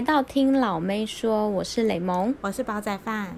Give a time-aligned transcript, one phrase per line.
[0.00, 3.36] 来到听老妹说，我是雷蒙，我是煲仔饭。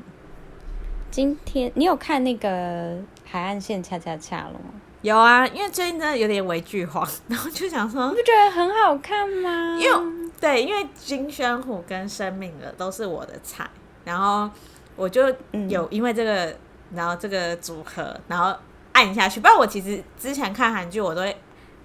[1.11, 4.71] 今天你有看那个海岸线恰恰恰了吗？
[5.01, 9.77] 有啊，因为最近真的有点微剧荒， 然后就想说，你不觉得很好看吗？
[9.77, 13.69] 因为对，因为金宣虎跟申敏儿都是我的菜，
[14.05, 14.49] 然后
[14.95, 15.35] 我就
[15.69, 16.59] 有因为这个，嗯、
[16.95, 18.57] 然后这个组合，然后
[18.93, 19.41] 按下去。
[19.41, 21.37] 不然我其实之前看韩剧，我都会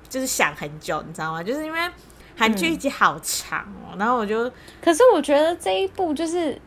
[0.07, 1.41] 就是想很久，你知道吗？
[1.41, 1.79] 就是因为
[2.37, 4.49] 韩剧一集好长哦，嗯、然后我就，
[4.81, 6.57] 可是我觉得这一部就是。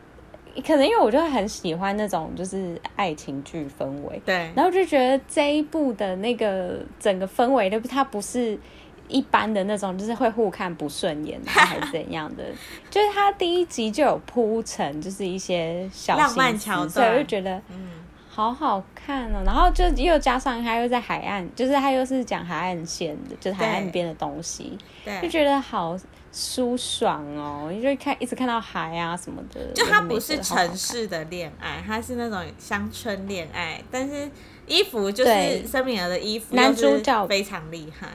[0.67, 8.59] 可能因为我就很喜欢那种就是爱情剧氛围，对，然后就觉得这一部的那个整个氛围，就是它不是
[9.07, 12.43] 一般的那种，就是会互看不顺眼 还是怎样的，
[12.89, 17.89] 就是它第一集就有铺陈，就是一些小浪漫桥段，所以我就觉得嗯
[18.41, 25.97] 好好看哦，然后就又加上它又在海岸，就是它又是讲海岸线的，就是海岸边的东西，对，就觉得好。
[26.33, 34.31] 舒爽哦，你就看一直看到海啊什么的，就它不是城市的恋爱，它是那种乡村恋爱，但是
[34.65, 38.07] 衣服就是申敏儿的衣服，男主角非常厉害。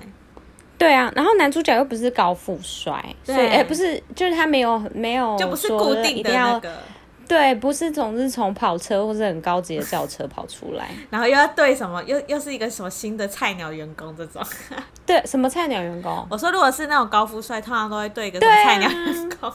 [0.79, 6.75] 对啊，然后男主角又不是高富帅，所以，哎，不是，就是他没有没有就不是固定的那个。
[7.29, 14.43] 对，不是总是从跑车或是很高级的轿车跑出来， 然后又要对什么，又又是一个什么新的菜鸟员工这种。
[15.05, 16.27] 对，什么菜鸟员工？
[16.31, 19.53] 我说，如果是那种高富帅，通常都会对一个什么菜鸟员工。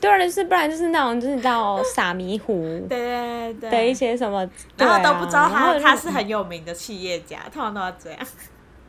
[0.00, 2.54] 对啊，是不然就是那种就是叫傻迷糊，
[2.90, 8.18] 对对对的一些什么，然后都不知道他他是很有名的企业家，通常都要这样。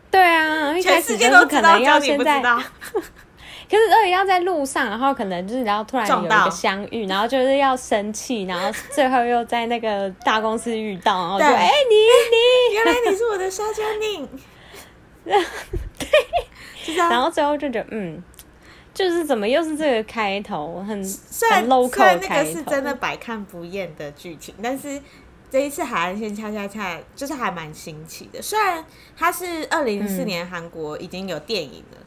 [0.09, 2.41] 对啊，全世界都可能要现在。
[3.73, 14.29] 可是二姨要在路上，然后可能就是然后突然有一个相遇，然后就是要生气，然后最后又在那个大公司遇到，然后就哎你你，原来你是我的沙加宁，
[15.25, 18.21] 对，然后最后就觉得嗯，
[18.93, 25.01] 就是怎么又是这个开头，很虽然很 local，虽然那个是真的百看不厌的剧情，但是
[25.49, 28.85] 这一次海岸线恰恰恰就是还蛮新奇的，虽然
[29.17, 31.97] 它是二零零四年韩国已经有电影了。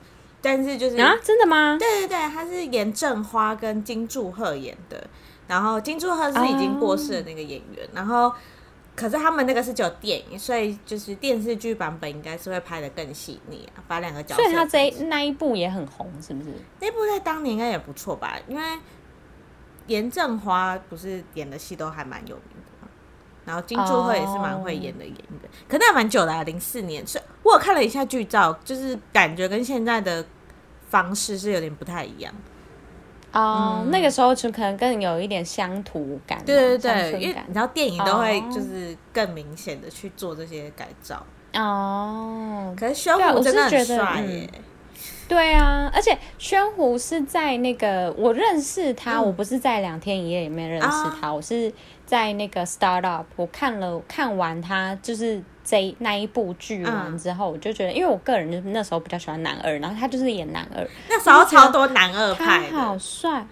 [0.47, 1.77] 但是就是啊，真的吗？
[1.77, 5.05] 对对对，他是严正花跟金柱赫演的，
[5.49, 7.97] 然后金柱赫是已经过世的那个演员，oh.
[7.99, 8.33] 然后
[8.95, 14.43] 可是他们那个是只有电影，所以就是电视剧版本应该是会拍的更细腻啊，把两个角色。
[14.45, 16.51] 所以他这那一部也很红，是不是？
[16.79, 18.63] 那部在当年应该也不错吧，因为
[19.89, 22.89] 严正花不是演的戏都还蛮有名的嘛，
[23.45, 25.51] 然后金柱赫也是蛮会演的演员，oh.
[25.69, 30.25] 可那蛮久的啊，零四年，所以我有看了一下剧照，就是感觉跟现在的。
[31.03, 32.33] 方式是有点不太一样。
[33.33, 41.23] 哦，嗯、那个时候就可能更有一点乡土感，对对对，因为你知道电影都会就是更明显的去做这些改造。
[41.53, 42.75] 哦。
[42.79, 44.51] 可是宣虎真的很帅耶，
[45.29, 50.89] 对啊，而且宣虎是在那个我认识他，嗯、我不是在两天一夜里面认识
[51.21, 51.71] 他，啊、我是
[52.07, 55.43] 在那个 Startup，我看了看完他就是。
[55.67, 63.45] 这那一部剧完之后，我就觉得，因为我个人就那时候比较喜欢男二，然后他就是演男二，那时候超多男二派，他好帅。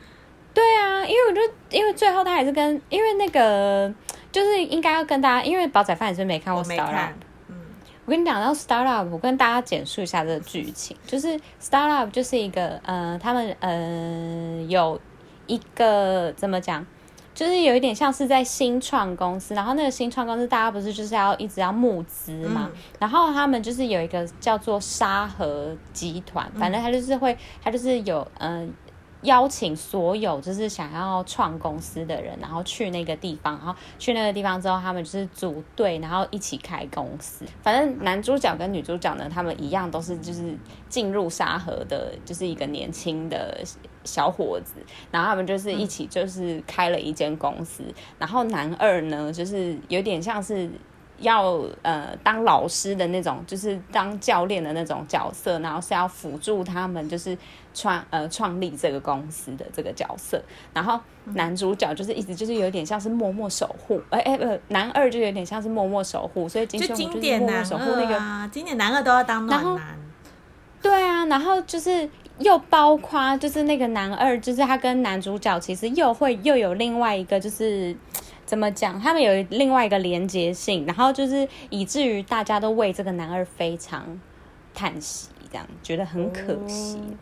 [0.55, 1.41] 对啊，因为我就
[1.77, 3.93] 因为最后他也是跟，因为那个
[4.31, 7.09] 就是应该要跟大家，因为煲仔饭也是没看过 Startup，
[7.49, 7.57] 嗯，
[8.05, 15.01] 我跟你讲到 Startup，我跟大家简述一下这个剧情，就是 Startup 就是一个，呃，他们呃有
[15.49, 16.87] 一个怎么讲？
[17.35, 28.61] 就是有一点像是在新创公司，然后那个新创公司大家不是就是要一直要募资嘛，嗯、然后他们就是有一个叫做沙河集团，反正他就是会，他就是有嗯。
[28.61, 28.75] 呃
[29.25, 37.45] 邀请所有就是想要创公司的人，然后去那个地方，然后去那个地方之后，他们就是组队，然后一起开公司。
[37.63, 40.57] 反正男主角跟女主角呢，他们一样都是就是
[40.89, 43.63] 进入沙河的，就是一个年轻的
[44.05, 44.75] 小伙子，
[45.11, 47.83] 然后他们就是一起就是开了一间公司。
[48.19, 50.71] 然后男二呢，就是有点像是。
[51.19, 57.37] 要呃当老师的那种，就是当教练的那种角色，然后是要辅助他们，就是
[57.73, 60.43] 创呃创立这个公司的这个角色。
[60.73, 69.99] 然后男主角就是一直就是有点像是默默守护，哎哎不男二就有点像是默默守护，所以金宣虎就是默默守护那个啊，经典男二都要当暖男。
[70.83, 72.09] 对啊，然后就是
[72.39, 77.97] 又包括就是那个男二，就是他跟男主角其实又会又有另外一个就是。
[78.55, 79.01] 怎么讲？
[79.01, 84.21] 他们有另外一个连接性，然后就是以至于大家都为这个男二非常
[84.73, 86.99] 叹息，这样觉得很可惜。
[86.99, 87.19] 哦、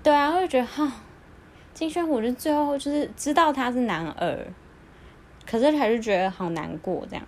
[0.00, 0.92] 对啊，我就觉得哈，
[1.74, 4.38] 金宣虎就最后就是知道他是男二，
[5.44, 7.24] 可是还是觉得好难过这样。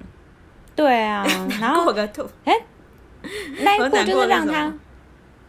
[0.76, 1.26] 对啊，
[1.60, 1.92] 然后
[2.44, 2.54] 哎，
[3.62, 4.72] 那一部就是让他，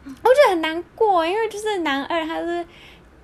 [0.03, 2.65] 我觉得很难过，因为就是男二他是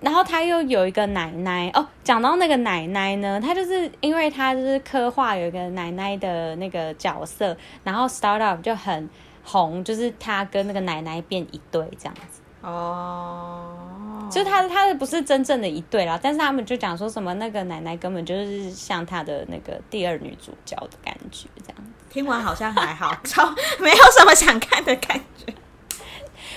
[0.02, 9.10] 然后他又有一个奶奶哦，讲到那个奶奶呢，他就是因为他就是刻画有一个奶奶的那个角色，然后 startup 就很
[9.44, 12.42] 红，就是他跟那个奶奶变一对这样子。
[12.62, 21.78] 哦，就是他他的不是真正的一对啦，但是他们就讲说什么那个奶奶根本就是像他的那个第二女主角的感觉这样。
[22.10, 23.48] 听完好像还好，超
[23.80, 25.54] 没有什么想看的感觉。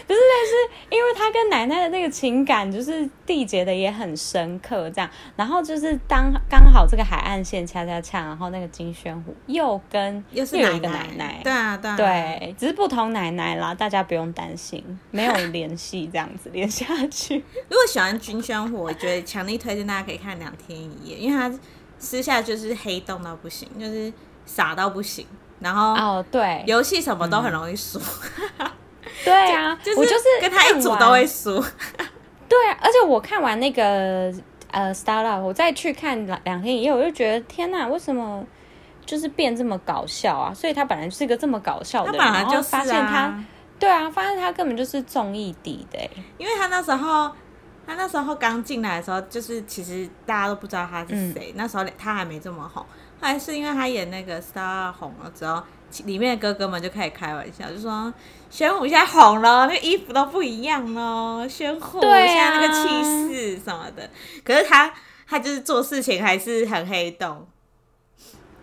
[0.08, 17.36] 不是，但是因为他跟奶奶的那个情感就是缔结的也很深刻，这样，然后就是当刚好这个海岸线恰恰恰，然后那个金宣虎又跟又是哪一个奶奶，对啊对啊，对，只是不同奶奶啦，大家不用担心，没有联系这样子连下去。
[17.68, 21.54] 如果喜欢金宣虎，我觉得强力推荐大家可以看《两天一夜》，因为他
[21.98, 24.10] 私下就是黑洞到不行，就是
[24.46, 25.26] 傻到不行，
[25.60, 28.00] 然后哦对，游戏什么都很容易输。
[28.56, 28.70] 嗯
[29.24, 31.62] 对啊，就是、我就是跟他一组都会输。
[32.48, 34.32] 对啊，而且我看完那个
[34.70, 38.42] 呃 Star Love 我再去看两两天一夜，我就觉得天哪，为什么
[39.04, 40.54] 就是变这么搞笑啊？
[40.54, 43.44] 所以他本来就是一个这么搞笑的人，他本来就是、啊、发现他，
[43.78, 45.98] 对啊，发现他根本就是综艺底的，
[46.38, 47.30] 因为他那时候
[47.86, 52.84] 他那时候刚进来的时候，就是其实大家都不知道他是谁，嗯、那时候他还没这么红，
[53.20, 55.62] 还是因为他演那个 Star 红了之后。
[56.04, 58.12] 里面的哥哥们就开始开玩笑，就说
[58.50, 61.48] 宣虎现在红了，那个衣服都不一样了。
[61.48, 64.08] 宣虎现在那个气势什么的，啊、
[64.44, 64.92] 可是他
[65.28, 67.46] 他就是做事情还是很黑洞。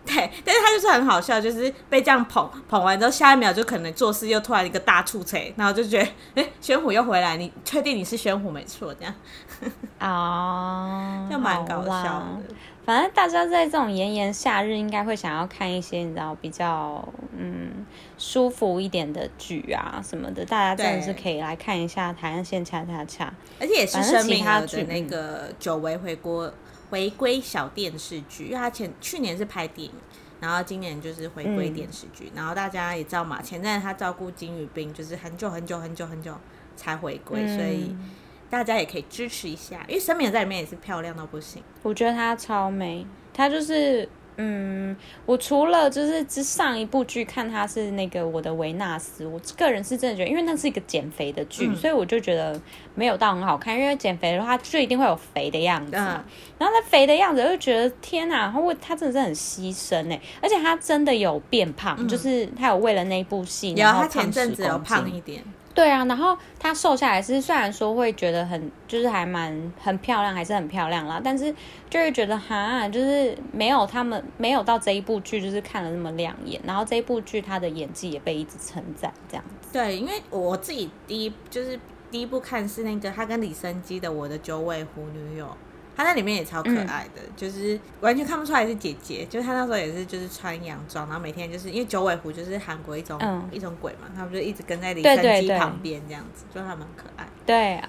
[0.14, 6.08] 对，但是他就是很好笑，就是被这样捧捧完之后，下一秒就可能做事又突然一个大出锤，然后就觉得
[6.42, 8.94] 哎，玄虎又回来，你确定你是玄虎没错？
[8.94, 9.14] 这样
[9.98, 12.54] 啊， 就蛮搞笑的。
[12.84, 17.04] 反正大家在这种炎炎夏日，应该会想要看一些你知道比较
[17.36, 17.84] 嗯
[18.16, 20.44] 舒服一点的剧啊什么的。
[20.44, 23.24] 大家真的是可以来看一下《海岸线恰恰恰》，
[23.60, 26.48] 而且也是生命的那个久违回国
[26.90, 29.94] 回归小电视剧，因为他前去年是拍电影，
[30.40, 32.26] 然后今年就是回归电视剧。
[32.26, 36.34] 嗯、然后大家也知道嘛，前阵他照顾金宇彬，就是很久很久很久很久
[36.76, 37.96] 才回归，嗯、所以。
[38.48, 41.60] 大家也可以支持一下，因为申敏在里面也是漂亮到不行。
[41.82, 43.04] 我觉得她超美，
[43.34, 44.94] 她就是，嗯，
[45.24, 52.60] 我除了就是之上一部剧看她是那个我的维纳斯，我个人是真的觉得，因为那是一个减肥的剧，嗯、所以我就觉得
[52.94, 53.78] 没有到很好看。
[53.78, 56.22] 因为减肥的话，就一定会有肥的样子，嗯、
[56.58, 65.42] 然后他肥的样子，我就觉得天哪，然后他真的是很牺牲哎，而且他真的有变胖，嗯、就是他有为了那部戏，然后他前阵子有胖一点。
[65.76, 71.54] 对啊，然后她瘦下来是虽然说会觉得很就是还蛮很漂亮，还是很漂亮啦，但是
[71.90, 79.68] 就会觉得哈，就是没有他们没有到这一部剧就是看了那么亮眼，然后这一部剧她的演技也被一直称赞这样子。
[79.70, 81.78] 对，因为我自己第一就是
[82.10, 85.44] 第一部看是那个她跟李生基的《我的九尾狐女友》。
[85.96, 89.24] 她在里面也超可爱的，嗯、就是完全看不出来是姐姐。
[89.30, 97.26] 就是她那时候也是，就是穿洋装，然后每天就是因为九尾狐就是韩国一种、嗯、一种鬼嘛，他们就一直跟在李昇基旁边这样子，就还蛮可爱。
[97.46, 97.82] 对，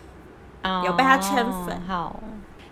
[0.86, 1.76] 有被她圈粉。
[1.76, 2.20] 哦、好，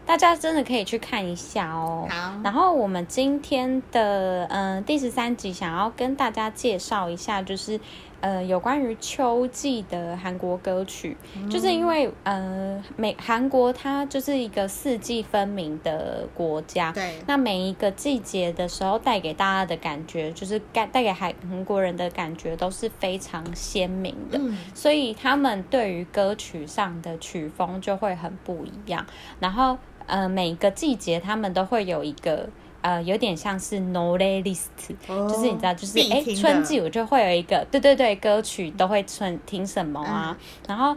[0.05, 2.07] 大家真的可以去看一下哦。
[2.09, 7.79] 好，然后我们今天的嗯、呃、第十三集想要跟大家介绍一下，就是。
[8.21, 29.05] 呃，有关于秋季的韩国歌曲，嗯、就是因为呃，每韩国它就是一个四季分明的国家，对，那每一个季节的时候带给大家的感觉，就是带带给韩韩国人的感觉都是非常鲜明的，嗯、所以他们对于歌曲上的曲风就会很不一样。
[29.39, 32.49] 然后呃，每一个季节他们都会有一个。
[32.85, 34.67] 呃，有点像是 no list，
[35.07, 40.37] 就是你知道，就是诶，春季我就会有一个对对对歌曲都会春听什么啊，
[40.67, 40.95] 然后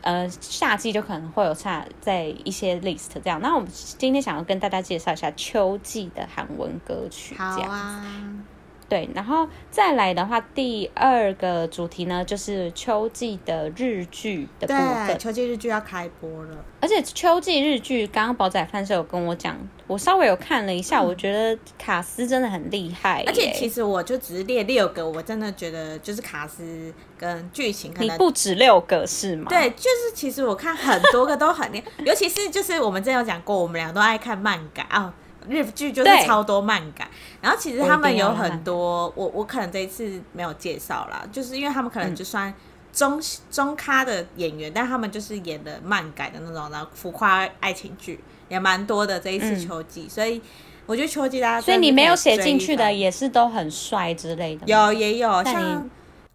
[0.00, 3.38] 呃，夏季就可能会有夏，在一些 list 这样。
[3.42, 8.42] 那我们今天想要跟大家介绍一下秋季的韩文歌曲，这样。
[8.88, 15.06] 对，然后再来的话，第二个主题呢，就是秋季的日剧的部分。
[15.06, 19.54] 对，秋季日剧要开播了，而且秋季日剧，刚刚宝仔饭是有跟我讲，
[19.86, 23.22] 我稍微有看了一下，嗯、我觉得卡斯真的很厉害。
[23.26, 29.48] 而且其实我就只是列六个，我真的觉得就是卡斯跟剧情可能，你不止六个是吗？
[29.50, 35.12] 对，就是其实我看很多个都很厉害， 尤其是就是我们之前有讲过，我们俩都爱看漫改啊。
[35.48, 37.08] 日剧就是超多漫改，
[37.40, 42.52] 然后其实他们有很多，我我，可能这一次没有介绍啦，就是因为他们可能就算
[42.92, 49.18] 中、嗯、中咖的演员，但他们就是演的漫改的那种然后浮夸爱情剧也蛮多的。
[49.18, 50.40] 这一次秋季，嗯、所以
[50.86, 55.88] 我觉得秋季大家，所以你没有写进去的也是都很帅之类的，有也有像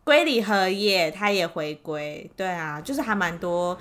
[0.04, 3.78] 龟梨和也他也回归，对啊，就是还蛮多。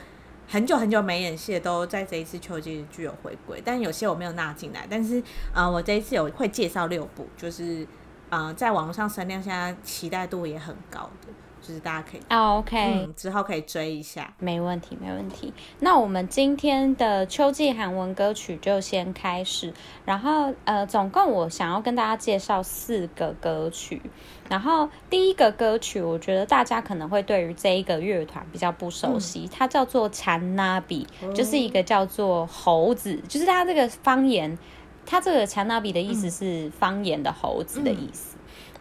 [0.52, 4.86] 很久很久没演戏的，都在这一次秋季剧有回归，但有些我没有纳进来。
[4.90, 5.22] 但是，
[5.54, 7.86] 呃，我这一次有会介绍六部，就是，
[8.28, 11.32] 呃，在网络上声量现在期待度也很高的。
[11.62, 13.08] 就是大家可以，啊，OK。
[13.16, 15.52] 之后可以追一下，没问题没问题。
[15.78, 19.72] 那我们今天的秋季韩文歌曲就先开始，
[20.04, 24.02] 然后呃总共我想要跟大家介绍四个歌曲，
[24.48, 34.58] 然后第一个歌曲我觉得大家可能会对于这一个乐团比较不熟悉，它叫做缠拉比，就是一个叫做猴子，就是它这个方言。
[35.04, 38.31] 它这个缠拉比的意思是方言的猴子的意思。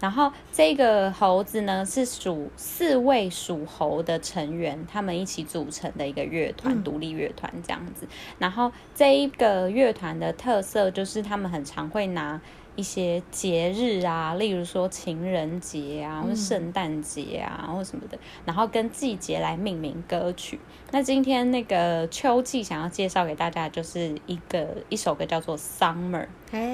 [0.02, 8.08] 然后这个猴子呢，是属四位属猴的成员，他们一起组成的一个乐团，独立乐团这样子。
[8.40, 12.42] 然后这一个乐团的特色就是他们很常会拿
[12.76, 20.60] 一些节日啊，例如说情人节啊，或者圣诞节啊，或什么的，然后跟季节来命名歌曲。
[20.90, 26.26] 那今天那个秋季想要介绍给大家，就是一个一首歌叫做《Summer》，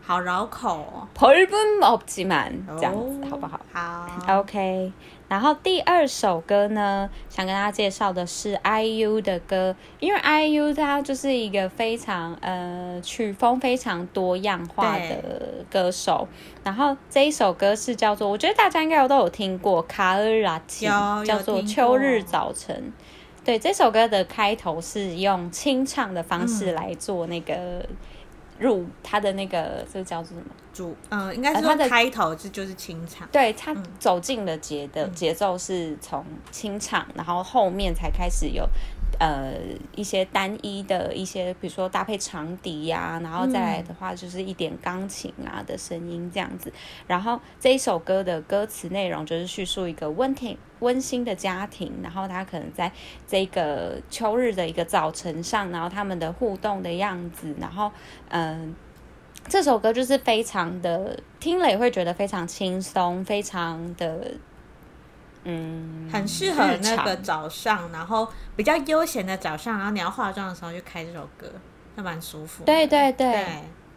[0.03, 3.61] 好绕口哦，펄은없지만这样子，好不好？
[3.73, 4.07] 好，
[4.41, 4.93] OK。
[5.30, 16.28] 然后第二首歌呢，想跟大家介绍的是 IU 的歌，因为 IU 它就是一个非常呃曲风非常多样化的歌手。
[16.64, 20.88] 然后这一首歌是叫做，我觉得大家应该都有听过《卡尔拉奇》，
[21.26, 22.94] 叫做《秋日早晨》。
[23.46, 27.54] 对，这首歌的开头是用清唱的方式来做那个。
[27.54, 27.88] 嗯
[28.60, 30.44] 入他的那个，这个叫做什么？
[30.74, 33.28] 主，嗯，应该是他的开头是就是清唱。
[33.32, 38.68] 对，他走进了节的节奏是从清唱，然后后面才开始有。
[39.20, 39.54] 呃，
[39.96, 46.72] 一些单一的一些，比如说搭配长笛呀、然后再来的话就是一点钢琴啊的声音这样子。
[47.08, 52.92] 然后这一首歌的歌词内容就是叙述一个温馨温馨的家庭，然后他可能在
[53.28, 57.56] 这个秋日的一个早晨上，然后他们的互动的样子。
[57.60, 57.92] 然后，
[58.30, 58.76] 嗯、
[59.48, 64.32] 这首歌就是非常的听了也会觉得非常轻松，非常的。
[65.46, 71.52] 嗯，很适合那个早上，然后比较悠闲的早上，然后你要化妆的时候就开这首歌，
[71.96, 72.64] 那蛮舒服。
[72.64, 73.48] 对对对对，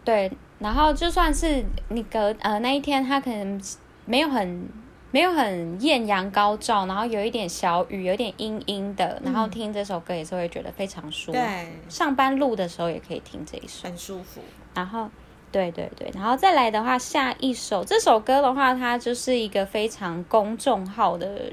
[0.05, 3.61] 对，然后就算是你隔呃那一天，他可能
[4.05, 4.69] 没有很
[5.11, 11.33] 没有很艳阳高照，然后有一点小雨，有一点阴阴的，然后听这首歌也是会觉得非常舒服。
[11.33, 14.41] 对，上班路的时候也可以听这一首，很舒服。
[14.75, 15.09] 然后。
[15.53, 21.53] 对对对，然后再来的话，下一首这首歌的话，它就是一个非常公众号的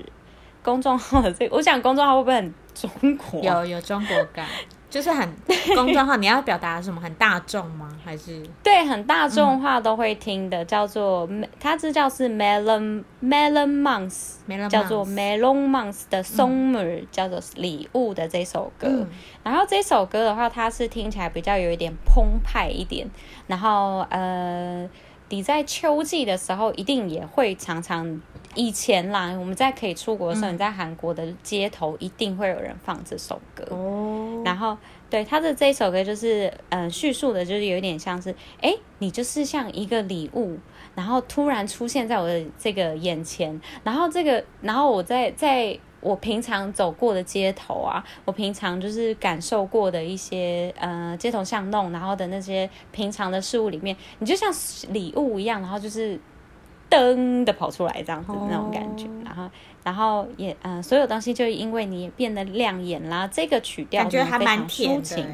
[0.62, 3.40] 公众号的这个，我想公众号会不会很中国？
[3.42, 4.46] 有有中国感。
[4.94, 5.28] 就是很
[5.74, 7.02] 公众化，你要表达什么？
[7.02, 7.90] 很大众吗？
[8.06, 11.28] 还是对，很大众化都会听的，嗯、叫做
[11.60, 18.88] 它这叫是 Melon Melon Month，, Melon Month 叫做 Melon Month 的 Summer，、嗯、叫做礼物的这首歌。
[18.88, 19.08] 嗯、
[19.42, 23.10] 然后这首歌的话，它是听起来比较有一点澎湃一点。
[23.48, 24.88] 然后呃，
[25.30, 28.22] 你在秋季的时候，一定也会常常。
[28.56, 33.66] 以前啦，我们在可以出国的时候，嗯、你在韩国的街头一定会有人放这首歌。
[33.70, 34.78] 哦，然后
[35.10, 40.58] 对他的这一首歌就是，嗯、呃，叙述的就是有点像是，哎，你就是像一个礼物，
[40.96, 45.80] 然后突然出现在我的这个眼前，然后这个，然后我在在。
[46.04, 54.52] 我平常走过的街头啊，我平常就是感受过的一些呃街头巷弄，然后的那些平常的事物里面，你就像
[54.90, 56.20] 礼物一样，然后就是。
[56.94, 59.50] 噔的跑出来这样子的那种感觉，然后
[59.84, 63.28] 然后也嗯、呃，所有东西就因为你也变得亮眼啦。
[63.28, 65.28] 这个曲调感觉还蛮抒情。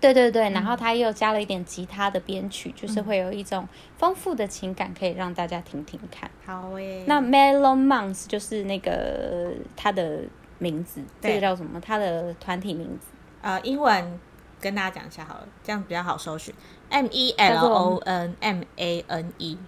[0.00, 6.30] 对对对，然后他又加了一点吉他的编曲，嗯、就是会有一种丰富的情感，可以让大家听听看。
[6.46, 10.20] 好诶，那 Melon Monks 就是那个他的
[10.58, 11.80] 名字，这个叫什么？
[11.80, 13.08] 他的团体名字？
[13.42, 14.20] 呃，英文
[14.60, 16.54] 跟大家讲一下好了，这样比较好搜寻。
[16.90, 19.58] M E L O N M A N E，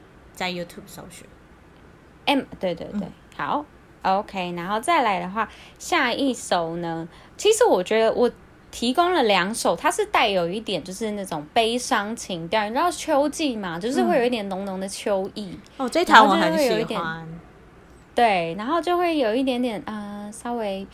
[0.41, 1.27] 在 YouTube 搜寻。
[2.25, 3.67] M，对对对，嗯、好
[4.01, 4.53] ，OK。
[4.57, 5.47] 然后再来的话，
[5.79, 7.07] 下一首呢？
[7.37, 8.31] 其实我觉得我。
[8.73, 15.51] 提供了两首，它是带有一点就是那种悲伤情调，你知道秋季嘛，就是会有一点浓浓的秋意。
[15.51, 17.27] 嗯、哦，这条我很喜欢。
[18.15, 20.87] 对，然后就会有一点点呃，稍微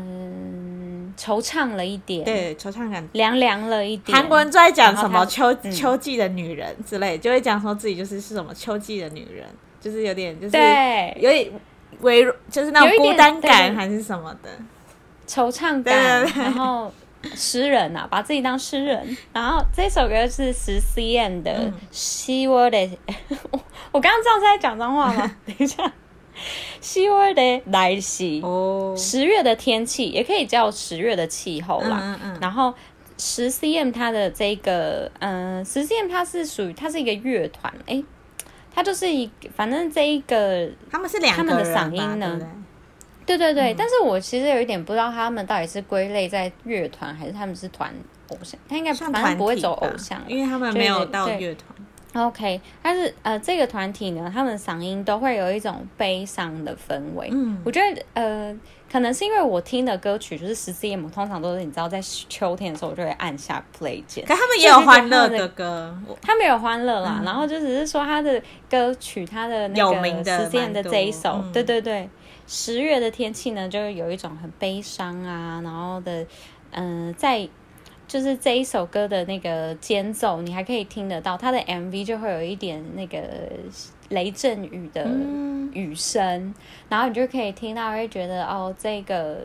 [0.00, 4.16] 嗯惆怅了一点，对，惆怅感凉凉了一点。
[4.16, 9.46] 韩国人在讲什么秋秋季的女人之类，就会讲说自己就是是什么秋季的女人，
[9.80, 11.50] 就是有点就是对，有点
[12.00, 14.48] 微弱，就是那种孤单感还是什么的。
[15.26, 16.92] 惆怅感，然后
[17.34, 19.16] 诗人啊，把自己当诗人。
[19.32, 22.78] 然后这首歌是十 cm 的希沃的，
[23.92, 25.36] 我刚刚这样是在讲脏话吗？
[25.46, 25.92] 等一下，
[26.80, 32.00] 希沃的来袭哦，十月的天气也可以叫十月的气候啦。
[32.02, 32.38] 嗯嗯。
[32.40, 32.72] 然后
[33.18, 38.02] 十 cm 它的这个，嗯，十 cm 它是属于它是一个乐团，哎，
[38.74, 42.40] 它就是一，反正这一个他们是两个人，他们的嗓音呢？
[43.24, 47.94] 对对对，嗯、但是我其实有一点不知道他们到底是归类在乐团还是他们是团
[48.30, 51.68] 偶像，他应该反正不会走偶像，因为他们没有到乐团。
[52.14, 57.28] OK，但是呃，这个团体呢，他们嗓音都会有一种悲伤的氛围。
[57.32, 58.54] 嗯，我觉得呃，
[58.90, 64.26] 可能是因为我听的歌曲就是十 cm，通常都是你知道在秋天的时候我就会按下 play 键。
[64.26, 72.08] 可他们也有欢乐的歌，他们有欢乐啦，嗯、然后就只是说他的歌曲，他的那个十 cm 的这一首，嗯、对对对。
[72.46, 76.26] 十月的天气呢，就是有一种很悲伤啊，然后的，
[76.72, 77.48] 嗯、呃，在
[78.12, 83.18] 就是这一首歌的那个间奏，你还可以听得到，它的 MV 就会有一点那个
[84.10, 85.08] 雷阵雨的
[85.72, 86.54] 雨声，嗯、
[86.90, 89.38] 然后你就可以听到，会觉得哦，这个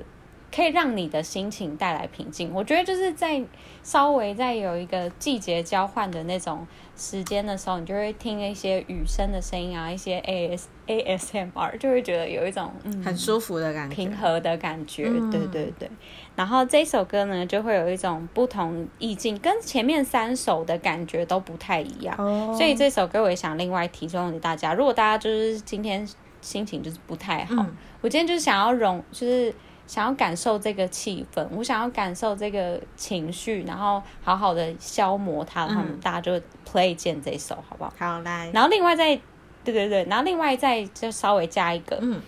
[0.54, 2.54] 可以让你的心情带来平静。
[2.54, 3.42] 我觉得就是在
[3.84, 6.68] 稍微在有一个季节交换的那种。
[6.98, 15.06] 时间的时候，你就会听一些雨声的声音啊，一些 A S A S M R，就会觉得有一种、嗯、很舒服的感觉，平和的感觉。
[15.08, 15.88] 嗯、对对对。
[16.36, 22.16] 然后这首歌呢，就会有一种不同意境，跟前面三首的感觉都不太一样。
[22.18, 24.74] 哦、所以这首歌我也想另外提供给大家。
[24.74, 26.08] 如果大家就是今天
[26.42, 29.54] 心情就是不太好，嗯、我今天就是想要融，就是。
[29.88, 37.94] 想要感受这个气氛，我想要感受这个情绪，然后好好的消磨它，他们、嗯、大家就 play 键这一首，好不好？
[37.98, 39.16] 好来，然后另外再，
[39.64, 42.22] 对对对，然后另外再就稍微加一个，嗯。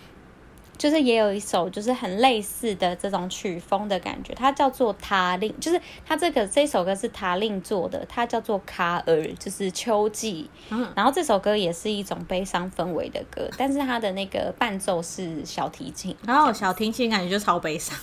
[0.80, 10.48] 就是也有一首就是很类似的这种曲风的感觉，它叫做塔令，就是它这个这首歌是塔令做的，它叫做卡尔，就是秋季。
[10.70, 17.94] 嗯，然后这首歌也是一种悲伤氛围的歌，但是它的那个伴奏是小提琴，然后小提琴感觉就超悲伤，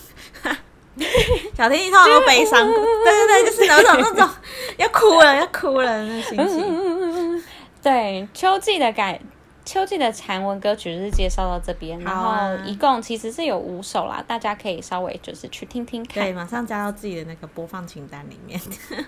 [1.57, 4.29] 小提琴超多悲伤， 对对对，就是那种那种
[4.77, 7.43] 要哭了要哭了那心情，
[7.81, 9.19] 对秋季的感。
[9.67, 16.23] 秋季的韩文歌曲是介绍到这边，然后一共其实是有五首啦，大家可以稍微就是去听听看。
[16.23, 18.57] 对，马上加到自己的那个播放清单里面。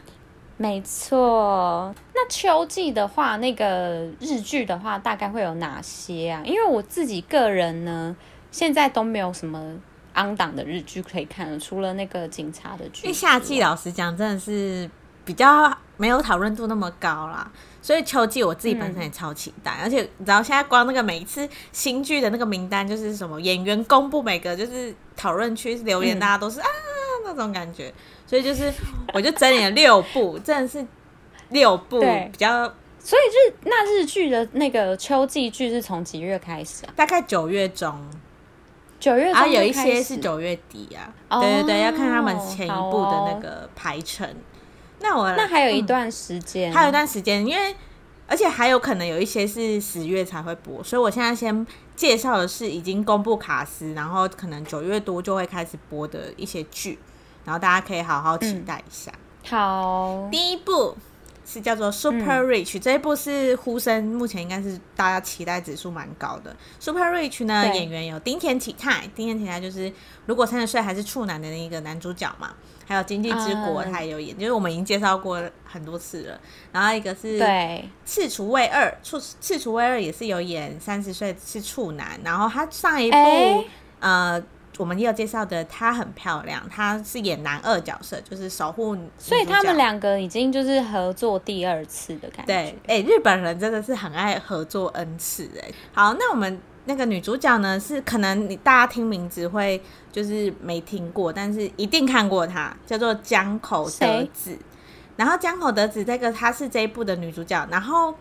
[0.57, 6.41] 没错，那秋季的话，那个日剧的话，大概会有哪些啊？
[6.43, 8.13] 因为我自己个人呢，
[8.51, 9.57] 现在都没有什么
[10.13, 13.03] on 档的日剧可以看了，除了那个警察的剧。
[13.03, 14.91] 因为夏季老实讲，真的是
[15.23, 17.51] 比较没有讨论度那么高啦。
[17.81, 26.67] 所以秋季我自己本身也超期待，嗯、而且你知道现在光那个每一次新剧的那个名单就是什么演员公布，每个就是讨论区留言，大家都是、嗯、啊
[27.23, 27.93] 那种感觉。
[28.27, 28.71] 所以就是
[29.13, 30.85] 我就整理了六部， 真的是
[31.49, 32.71] 六部比较。
[33.01, 36.91] 所以日那日剧的那个秋季剧是从几月开始啊？
[36.97, 37.97] 大概九月中，
[38.99, 41.13] 九月中，有一些是九月底啊。
[41.29, 44.27] 哦、对对对，要看他们前一部的那个排程。
[45.01, 47.75] 那我那还有一段时间，嗯，还有一段时间，因为
[48.27, 56.99] 而且还有可能有一些是十月才会播，所以我现在先介绍的是已经公布卡司，然后可能九月多就会开始播的一些剧，
[57.45, 59.11] 然后大家可以好好期待一下。
[59.11, 60.95] 嗯、好，第一部
[61.43, 66.55] 是叫做 Super Rich，嗯、这一部是呼声目前应该是大家期待指数蛮高的。
[66.79, 69.91] Super Rich 呢，对演员有丁田启太，町田启太就是
[70.27, 72.53] 如果三十岁还是处男的那个男主角嘛。
[72.89, 76.39] 还有《经济之国》他也有演，嗯、就是我们已经介绍过很多次了。
[76.71, 82.19] 然后一个是对《赤烛卫二》，赤赤烛卫二也是有演三十岁是处男。
[82.23, 83.67] 然后他上一部、欸、
[83.99, 84.43] 呃。
[84.77, 88.97] 我们也有介绍的，她很漂亮，她是演男二角色，就是守护。
[89.17, 92.53] 所以他们两个已经就是合作第二次的感觉。
[92.53, 92.55] 对，
[92.87, 95.69] 哎、欸，日本人真的是很爱合作 N 次哎。
[95.91, 99.79] 好，那我们那个女主角呢，是可能你大家听名字会
[100.11, 104.57] 就是没听过，但是一定看过她，叫做江口德子。
[105.15, 108.15] 然后江口德子这个她是这一部的女主角，然后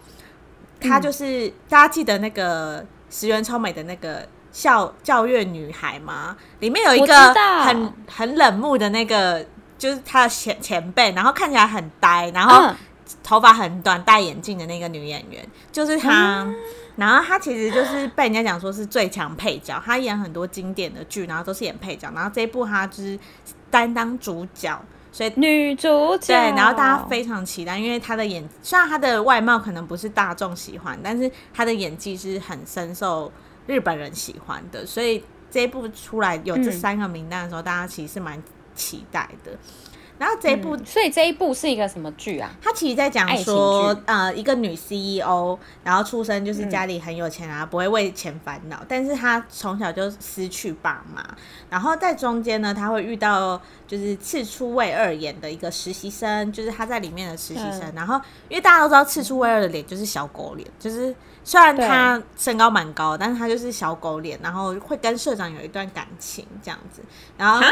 [0.78, 4.28] 她就是、嗯、大家记得那个石原聪美的那个。
[4.50, 6.35] 校教育女孩吗？
[6.61, 9.44] 里面有一个很很冷漠的那个，
[9.76, 12.74] 就是她的前前辈，然后看起来很呆，然后
[13.22, 16.42] 头发很短，戴眼镜的那个女演员，就是她。
[16.42, 16.54] 嗯、
[16.98, 22.11] 然后她其实就是被人家讲说是最强配角，她演很多经典的剧，然后都是演配角。
[22.14, 23.18] 然后这一部她就是
[23.70, 24.78] 担当主角，
[25.12, 26.34] 所以女主角。
[26.34, 33.32] 对，然后大家非常期待，因为她的演虽然她的外貌可能不是大众喜欢，但是她的演技是很深受。
[33.68, 38.42] 日本人喜欢的，所以这一部出来有这三个名单的时候，嗯、大家其实是蛮
[38.74, 39.52] 期待的。
[40.18, 42.50] 然后这一部、嗯，所以这一部是一个什么剧啊？
[42.61, 51.24] 他其实在讲说，呃，一个女 CEO，然后出生就是家里很有钱啊，嗯、不会为钱烦恼，但是她从小就失去爸妈，
[51.70, 57.83] 然后在中间呢，她会遇到就是赤出卫二演的一个实习生，就是她在里面的实习生。
[57.83, 67.02] 嗯、然后因为大家都知道赤出卫二的脸就是小狗脸，就是虽然他身高蛮高，但是他就是小狗脸，然后会跟社长有一段感情这样子，
[67.37, 67.64] 然后。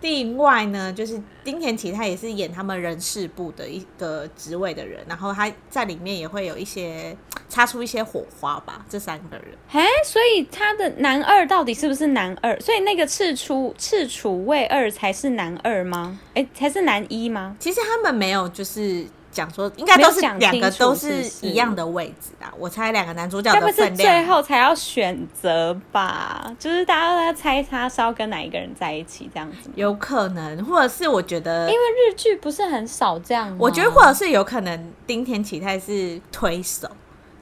[0.00, 7.16] 另外呢，就是丁田启他也是演他们人事部的一个职位的人，然后他在里面也会有一些
[7.48, 8.84] 擦出一些火花吧。
[8.88, 12.58] 这三个人，哎，所以他的男二到底是不是男二？
[12.60, 16.18] 所以那个赤出赤楚卫二才是男二吗？
[16.34, 17.56] 哎，才是男一吗？
[17.58, 19.06] 其实他们没有，就是。
[19.38, 36.88] 讲说应该都是两个都是一样的位置啊，我猜两个男主角的分量，最后才要选择吧，就是大家都在猜他是要跟哪一个人在一起这样子，有可能，或者是我觉得，因为日剧不是很少这样，我觉得或者是有可能丁田启泰是推手，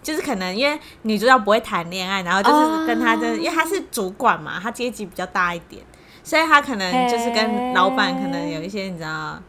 [0.03, 5.83] 就是可能因为女主角不会谈恋爱，然后就是跟他的，因为他是主管嘛，他阶级比较大一点，
[6.23, 9.41] 所以他可能就是跟老板可能有一些你知道。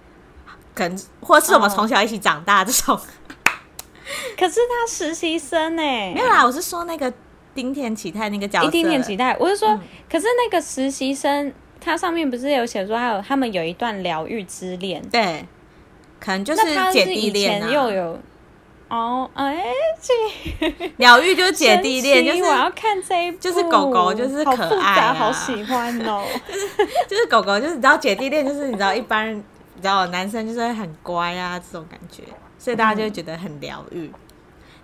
[0.78, 3.00] 可能，或是我们从小一起长大这种。
[4.40, 5.82] 可是他实习生呢？
[5.82, 7.12] 没有啦，我是说那个
[7.54, 8.70] 丁田启泰那个角色。
[8.70, 15.02] 丁田启泰，我是说，嗯、可是那个实习生，他上面不是有写说，还有他们有一段疗愈之恋。
[15.10, 15.46] 对，
[16.20, 16.64] 可能就是
[16.94, 18.20] 姐弟恋、啊、又有
[18.88, 19.66] 哦，哎，
[20.98, 26.24] 疗愈就是姐弟恋，就是我要看这一部，就是狗狗就是可爱、啊好，好喜欢哦。
[26.48, 26.68] 就是
[27.10, 29.44] 就是狗狗，就是你知道姐弟恋，就是你知道一般。
[29.78, 32.24] 你知道男生就是很乖啊，这种感觉，
[32.58, 34.08] 所以大家就会觉得很疗愈。
[34.08, 34.14] 嗯、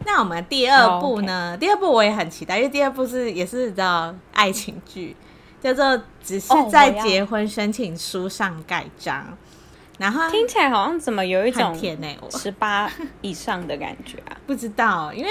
[0.06, 1.60] 那我们第二部呢？Oh.
[1.60, 5.15] 第二部我也很期待，因为第二部是也是你知道爱情剧，
[5.60, 5.84] 叫做
[6.23, 9.17] 《只是在结婚申请书上盖章》。
[9.25, 9.38] Oh,
[9.97, 12.08] 然后听起来好像怎么有一种甜呢？
[12.32, 14.38] 十八 以上的感觉啊？
[14.45, 15.29] 不知道，因为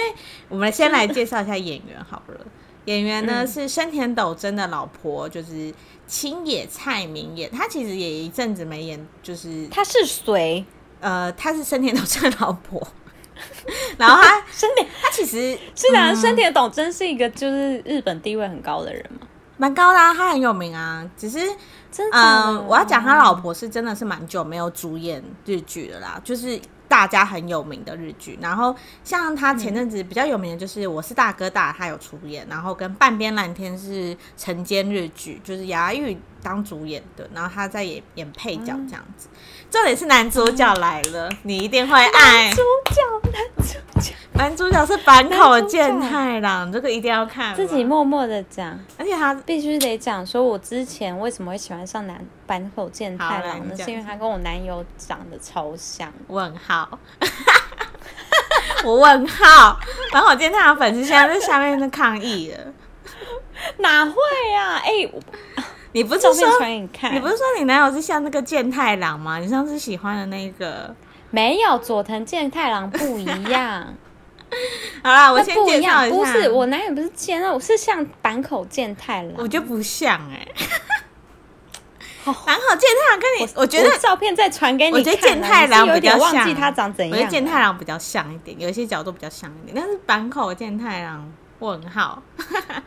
[0.49, 2.47] 我们先来介绍一下演员好了。
[2.87, 5.73] 演员呢、嗯、是生田斗真的老婆，就是。
[6.05, 10.63] 青野菜名演，他其实也一阵子没演，就是他是谁？
[11.01, 12.87] 呃，他是生田斗真的老婆，
[13.97, 21.09] 然后他生田，他其实是的，生田斗真是一个就是日本地位很高的人嘛，蛮高的、啊，他很有名啊。
[21.17, 21.39] 只是，
[21.97, 26.61] 嗯、呃，我要讲他老婆是真的是蛮久没有主演日剧了啦，就是。
[26.93, 39.31] 大家很有名的日剧，然后像他前阵子比较有名的就是《我是大哥大》，他有出演，然后跟《半边蓝天》是晨间日剧，就是牙玉当主演的，然后他在演演配角这样子。
[39.73, 42.45] 重点是男主角来了，嗯、你一定会爱。
[42.45, 47.55] 男主角，男主角，男主角是坂口健太郎，这个一定要看。
[47.57, 53.75] 自己默默的讲，而且他必须得讲，说我之前为什么会喜欢上男坂口健太郎呢？
[53.79, 56.13] 是因为他跟我男友长得超像。
[56.29, 56.99] 问号，
[58.85, 59.81] 我 问号，
[60.13, 62.59] 坂口健太郎粉丝现在在下面在抗议了。
[63.79, 64.15] 哪会
[64.55, 64.77] 啊？
[64.85, 65.15] 哎、欸。
[65.93, 66.33] 你不是说
[66.67, 69.39] 你，你不是说你男友是像那个健太郎吗？
[69.39, 70.95] 你上次喜欢的那个
[71.31, 73.95] 没有，佐藤健太郎不一样。
[75.03, 80.67] 好啦，我先介绍一下，不是我男友不是健啊，我是像坂口健太郎，我就不像哎、欸。
[82.25, 87.13] 坂口健太郎跟你，我，我觉得我照片再传给你，我觉得健太郎比较像，忘记他长怎样。
[87.13, 92.23] 我觉得健太郎比较像一点，有一些角度比较像一点，但是坂口健太郎问号。
[92.37, 92.83] 好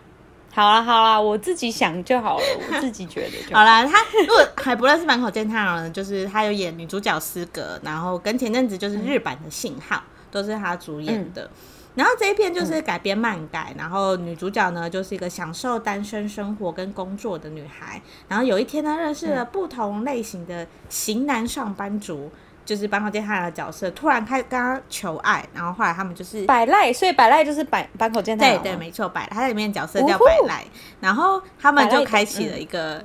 [0.64, 3.60] 啦好啦，我自己想就好了，我自己觉得就好。
[3.60, 11.44] 好啦，他如果还不认识坂口健太郎呢，就是他有演女主角思格，然后跟前阵子就是日版的信号、嗯、都是他主演的。
[11.44, 11.50] 嗯、
[11.96, 22.32] 然后这一片就是改编漫改，嗯、然后女主角呢就是一个享受单身生活跟工作的女孩，然后有一天呢认识了不同类型的型男上班族。
[22.34, 28.64] 嗯就是坂口健太郎的角色突然开始跟他求爱，然后后来他们就是百赖，所以百赖就是坂坂口健太郎。
[28.64, 30.66] 对对，没错，百他在里面的角色叫百赖，
[31.00, 33.02] 然后他们就开启了一个。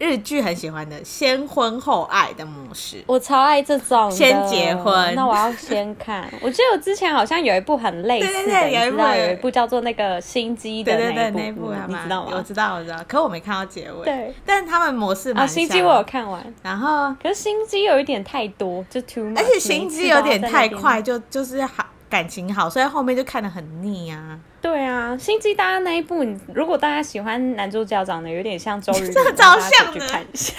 [0.00, 4.10] 日剧很喜欢的先婚后爱的模式，我超爱这种。
[4.10, 6.26] 先结婚，那我要先看。
[6.40, 12.32] 我记得我之前好像有一部很类似的，对对对，有一部有一部叫做那个心机的那一部，那部你知道吗？
[12.34, 14.04] 我知道，我知道，可我没看到结尾。
[14.04, 15.46] 对，但是他们模式啊。
[15.46, 24.38] 心机我有看完，然后可是心机有一点太多，就 too much，而且心机有点太快，就就是好感情好，所以后面就看得很腻啊。
[24.60, 30.56] 对啊，心机大家那一部，如果大家喜欢男主角长得有点像周渝民， 超像的，超像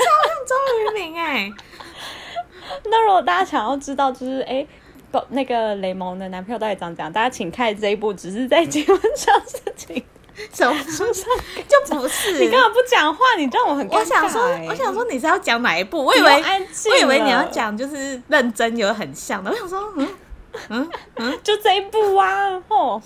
[0.48, 1.52] 周渝民哎。
[2.90, 4.66] 那如果大家想要知道，就是哎，
[5.30, 10.02] 那个雷蒙的男朋友到底长怎样，大家请看这一部，只是在结婚上事情，
[10.54, 11.26] 什么书上
[11.68, 12.40] 就不是。
[12.40, 13.20] 你干嘛不讲话？
[13.38, 13.86] 你让我很。
[13.90, 16.04] 我想说，我想说你是要讲哪一部？
[16.04, 16.44] 我以为，
[16.90, 19.52] 我以为你要讲就是认真有很像的。
[19.52, 20.08] 我想说，嗯。
[20.70, 23.02] 嗯嗯，就这一步啊，哦，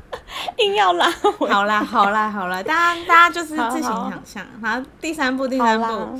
[0.58, 1.48] 硬要拉回。
[1.50, 4.46] 好啦好啦好啦，大家大家就是自行想象。
[4.62, 6.18] 好，第三部第三部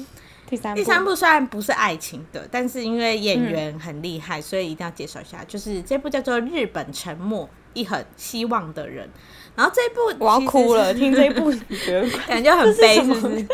[0.48, 5.44] 第三部第三部虽然不是爱情的，但是因为演员很厉害，所以一定要介绍一下。
[5.48, 9.08] 就是这部叫做《日本沉默一很希望的人》。
[9.56, 11.50] 然后这一部我要哭了， 听这一部
[12.28, 13.48] 感觉很悲，是不是？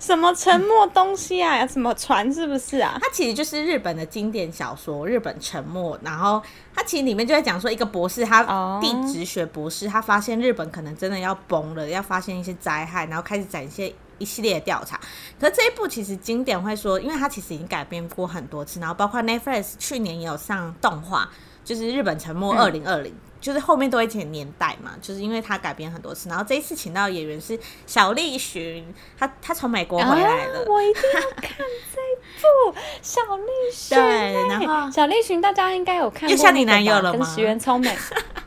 [0.00, 1.64] 什么沉默东西啊？
[1.68, 2.98] 什么船是不是啊？
[3.00, 6.42] 它其实就是日本的经典小说《日本沉没》，然后
[6.74, 8.42] 它其实里面就在讲说一个博士，他
[8.80, 14.98] 地质学博士，他发现日本可能真的要崩了，要发现一些灾害，然后开始展现一系列的调查。
[15.38, 21.28] 可是这一部其实经典会说，因为它其实已经改编过很多次，然后包括 Netflix 去年也有上动画，
[21.64, 23.12] 就是《日本沉没二零二零》。
[23.42, 31.56] 就是后面都会写年代嘛，就是因为他改编很多次，然后这一次请到的演员是小栗旬，他他从美国回来了，啊，我一定要看
[31.92, 32.00] 这
[32.40, 33.98] 部小栗旬。
[33.98, 37.18] 对，然后小栗旬大家应该有看过，又像你男友了吗？
[37.18, 37.94] 跟石原聪美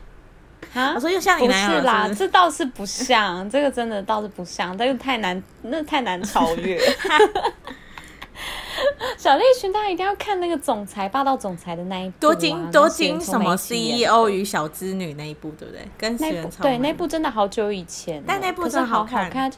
[0.72, 1.82] 啊，我说又像你男友了是不是？
[1.82, 6.80] 是啦，这倒是不像，这个真的倒是不像，但是太难，那太难超越。
[9.18, 15.86] 小栗旬，他一定要看那个总裁霸道总裁的那一部，啊，多金多金什么 CEO 与小资女那一部，对不对？
[15.98, 19.50] 跟那部对那部真的好久以前，但那部真的好看，好看，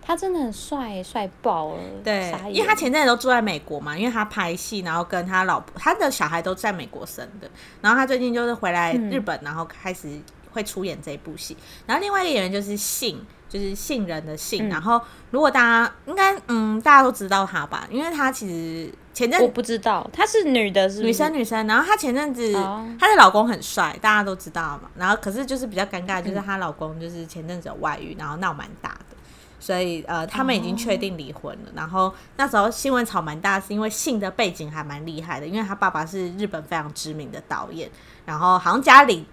[0.00, 1.78] 他真的很帅，帅爆了。
[2.04, 10.08] 对，因为他前阵子都住在美国嘛，因为他拍戏，然后跟他老婆，他的小孩都在美国生的，然后他最近就是回来日本，嗯、然后开始
[10.52, 11.56] 会出演这一部戏。
[11.86, 13.18] 然后另外一个演员就是信。
[13.54, 22.52] 就是杏仁的杏，嗯、然后如果大家应该嗯，大家都知道她吧，因为她其实前阵我不知道她是女的是是，女生女生，然后她前阵子
[22.98, 29.16] 她的老公很帅，大家都知道嘛，然后可是就是比较尴尬，就是她老公就是前阵子有外遇，然后闹蛮大的，
[29.60, 31.70] 所以呃他们已经确定离婚了。
[31.70, 37.88] 哦、然后那时候新闻炒蛮大，是因为杏的背景还蛮厉害的，因为他爸爸是日本非常知名的导演，
[38.26, 39.24] 然后好像家里。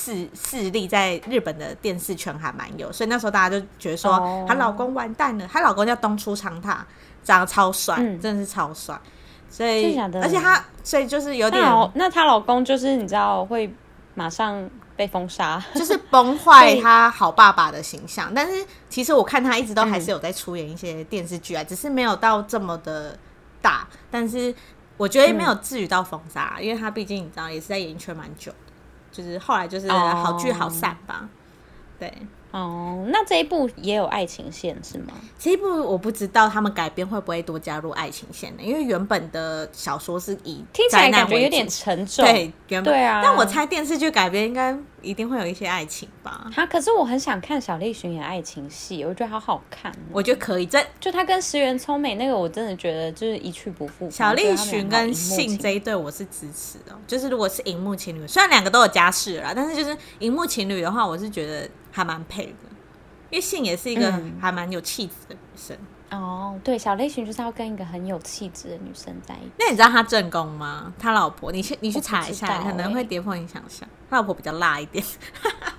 [0.00, 5.46] 势势力在日本的电视圈还蛮有，所以那时候大家就觉得说她老公完蛋了。
[5.46, 5.68] 她、oh.
[5.68, 6.86] 老公叫东出昌大，
[7.22, 8.98] 长得超帅，嗯、真的是超帅。
[9.50, 11.62] 所以，而且她，所以就是有点，
[11.94, 13.70] 那她老公就是你知道会
[14.14, 18.32] 马上被封杀，就是崩坏 他好爸爸的形象。
[18.34, 23.18] 但是其实我看他一直都还是有在出演一些电视剧啊，嗯、只是没有到这么的
[23.60, 23.86] 大。
[24.10, 24.54] 但是
[24.96, 28.52] 我觉得没有至于到封杀，嗯、因为他毕竟你知道也是在演艺圈蛮久。
[29.10, 31.28] 就是后来就是好聚好散吧
[31.98, 32.12] 对。
[32.52, 35.12] 哦，那这一部也有爱情线是吗？
[35.38, 43.20] 这一部我不知道他们改编会不会多加入爱情线呢，因为原本的小说是以听起来感觉有点沉重，对，原本对啊。
[43.22, 46.50] 但我猜电视剧改编应该一定会有一些爱情吧？
[46.54, 49.92] 哈，可是我很想看小栗旬演爱情戏，我觉得好好看。
[50.10, 54.10] 我觉得可以，这就他跟石原聪美那个，我真的觉得就是一去不复。
[54.10, 56.98] 小栗旬跟信这一对，我是支持的。
[57.06, 61.68] 就是如果是荧幕情侣，虽然两个都有家室了啦，但是就是荧幕情侣的话，我是觉得。
[62.00, 62.52] 还蛮配的，
[63.28, 64.10] 因为信也是一个
[64.40, 65.76] 还蛮有气质的女生。
[66.08, 69.52] 嗯、哦，对，小类型就是要跟一个很有气质的女生在一起。
[69.58, 70.92] 那你知道他正宫吗？
[70.98, 73.88] 他老婆，你去你去查一下，欸、可能会跌破你想象。
[74.08, 75.04] 他老婆比较辣一点，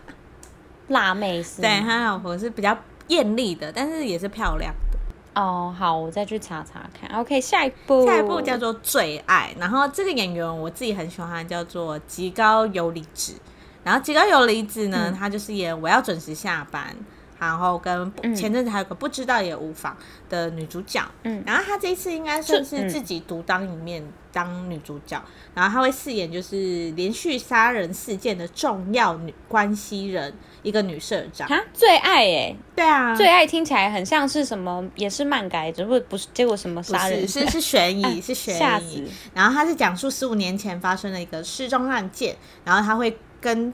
[0.88, 1.62] 辣妹是？
[1.62, 5.42] 对，他老婆是比较艳丽的，但是也是漂亮的。
[5.42, 7.10] 哦，好，我再去查查看。
[7.20, 13.34] OK，下一部，下一部叫做《最爱》，然后这个演员我自己很喜欢，叫做吉高由里子。
[13.84, 16.96] 然后吉高由里子呢，嗯、他就是演我要准时下班，
[17.40, 19.98] 然后跟前阵子还有个不知道也无妨
[20.30, 31.48] 的女主角，嗯，然后她这一次应该算是自己独当一面当女主角，嗯、然后她会饰演就是连续杀人事件的重要女关系人，一个女社长。
[31.48, 38.56] 啊，最爱哎，对啊，最爱听起来很像是什么，也是漫改，只不过不是结果什么杀人，是是悬疑，是悬
[38.88, 43.74] 疑， 啊、然后她是讲述十五年前发生的一个失踪案件，然后她会跟。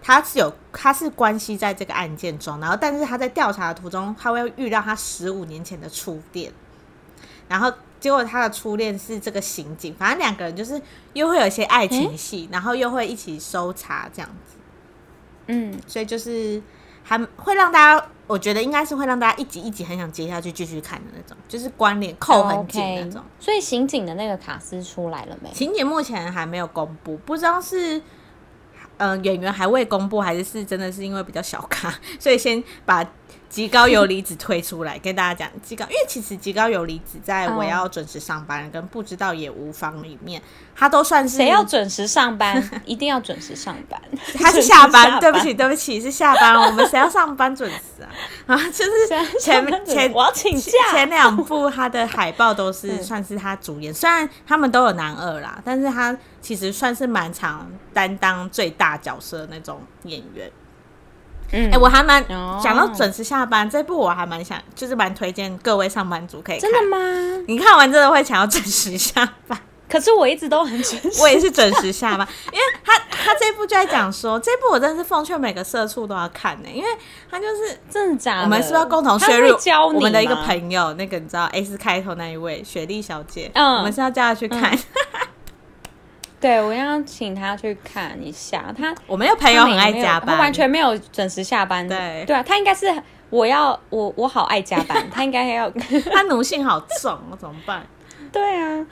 [0.00, 6.52] 他是有，他是关系在这个案件中，然后但是他在调查的途中，他会遇到他十五年前的初恋，
[7.48, 10.80] 然后结果他的初恋是这个刑警，反正两个人就是
[11.14, 14.56] 又会有一些爱情戏，欸、然后又会一起搜查这样子，
[15.48, 16.62] 嗯，所以就是
[17.02, 23.20] 还会让大家，我觉得应该是会让大家一集一集很想接下去继续看的那种，就是关联扣很紧那种。
[23.20, 23.44] Okay.
[23.44, 25.52] 所以刑警的那个卡斯出来了没？
[25.52, 28.00] 刑警目前还没有公布，不知道是。
[28.98, 33.04] 嗯、演员还未公布，还是是真的是因为比较小咖，所以先把
[33.48, 40.40] 吉高游离子推出来跟大家讲极高，因为其实极高游离子在我要准时上班跟不知道也无妨里面，
[40.76, 44.00] 他都算是谁要准时上班， 一定要准时上班，
[44.38, 45.20] 他是下班， 下班。
[45.20, 48.08] 对不起对不起是下班，我们谁要上班准时啊？
[48.46, 60.50] 啊，就是前前我要请假，前两部他的海报都是算是他主演，虽然他们都有男二啦，但是他其实算是蛮常担当最大角色的那种演员。
[61.52, 62.24] 嗯，哎、欸，我还蛮
[62.62, 66.70] 讲到准时下班、哦、这部，我还蛮想，就是蛮推荐各位上班族可以看。
[66.70, 67.44] 真的吗？
[67.46, 69.58] 你看完真的会想要准时下班？
[69.88, 76.88] 可是我一直都很准时，我也是准时下班，因为他他这部就在讲说，这部我真的是奉劝每个社畜都要看呢、欸，因为
[77.30, 78.42] 他就是真的假的？
[78.42, 84.70] 我们是不是要共同削弱我们的一个朋友，那个你知道 S 开头那一位雪莉小姐，嗯，我们是要叫她去看。
[84.74, 84.78] 嗯
[86.40, 88.72] 对，我要请他去看一下。
[88.76, 91.86] 他我没有朋友很爱加班，他完全没有准时下班。
[91.88, 92.86] 对对啊，他应该是
[93.28, 95.68] 我要我我好爱加班， 他应该要
[96.12, 97.84] 他奴性好重，我怎么办？
[98.30, 98.86] 对啊，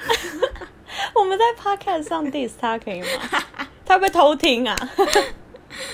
[1.14, 3.06] 我们在 Podcast 上 diss 他可以吗？
[3.85, 4.76] 他会不会偷听啊？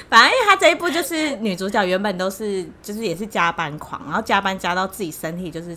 [0.09, 5.77] 反正因为他这一部就是女主角原本都是就是也是加班狂，然后加班加到自己身体就是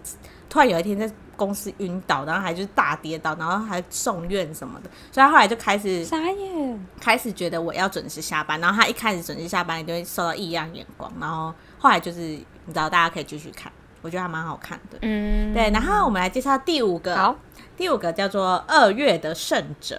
[0.50, 1.10] 突然有一天在。
[1.36, 8.60] 公司晕倒，然后还就是大跌倒，然后还送院什么的，所以他后来就开始傻眼，开始觉得我要准时下班。
[8.60, 11.12] 然后他一开始准时下班，你就会受到异样眼光。
[11.20, 13.72] 然后后来就是你知道，大家可以继续看，
[14.02, 14.98] 我觉得还蛮好看的。
[15.02, 15.70] 嗯，对。
[15.72, 17.36] 然后我们来介绍第五个，好，
[17.78, 19.96] 第五个叫做《二月的胜者》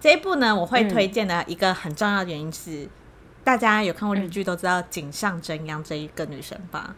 [0.00, 2.90] 这一部呢，我会推荐的一个很重要的原因是，嗯、
[3.44, 6.94] 大家有看过日剧都知道井上真央这一个女生吧。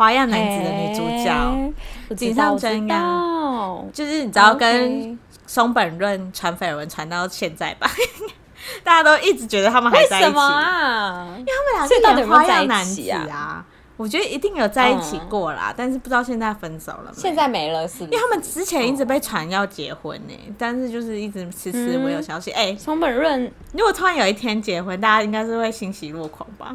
[0.00, 7.86] 花样男子的女主角井上真央，就是你知道跟松本润传绯闻传到现在吧？
[8.82, 11.26] 大家都一直觉得他们还在一起啊？
[11.36, 13.62] 因为他们俩是演花样男子啊，
[13.98, 17.20] 我觉得一定有在一起过啦，但是不知道现在分手了没？
[17.20, 18.04] 现在没了是？
[18.04, 22.50] 因为他们之前一直被传要结婚呢，但是就是一直迟迟没有消息。
[22.52, 26.74] 哎，松本润如果突然有一天结婚，大家应该是会欣喜若狂吧？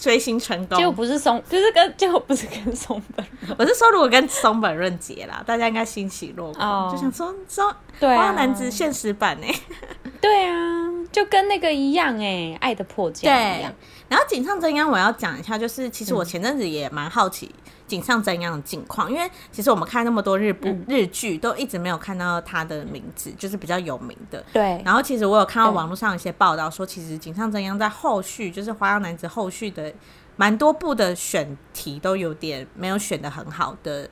[0.00, 3.56] 追星成功，就不是松，就是跟就不是跟松本润。
[3.58, 9.54] 我是说，如果跟松本润结啦，大家应该欣喜若狂，oh, 就想说说，对啊，男子现实版哎，
[10.20, 13.72] 对啊，就跟那个一样哎，爱的迫降一样。
[14.08, 17.50] 然后井上真央，我要讲一下，就是其实我前阵子也蛮好奇。
[17.54, 24.40] 嗯井上真央的近况，因为其实我们看那么多日部、嗯、日剧，都一直没有看到他的名字，就是比较有名的。
[24.52, 24.80] 对。
[24.84, 29.92] 然后其实我有看到网络上一些报道说，其实井上真央在后续，就是《花样男子》后续的
[30.36, 34.08] 蛮多部的选题都有点没有选的很好的，